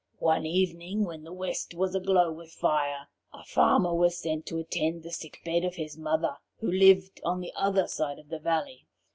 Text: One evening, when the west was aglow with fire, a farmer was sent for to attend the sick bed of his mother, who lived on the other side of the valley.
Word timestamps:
One 0.17 0.47
evening, 0.47 1.03
when 1.05 1.21
the 1.23 1.31
west 1.31 1.75
was 1.75 1.93
aglow 1.93 2.31
with 2.31 2.51
fire, 2.51 3.09
a 3.31 3.43
farmer 3.45 3.93
was 3.93 4.17
sent 4.17 4.49
for 4.49 4.55
to 4.55 4.61
attend 4.61 5.03
the 5.03 5.11
sick 5.11 5.39
bed 5.45 5.63
of 5.63 5.75
his 5.75 5.95
mother, 5.95 6.37
who 6.59 6.71
lived 6.71 7.21
on 7.23 7.39
the 7.39 7.53
other 7.55 7.87
side 7.87 8.17
of 8.17 8.29
the 8.29 8.39
valley. 8.39 8.87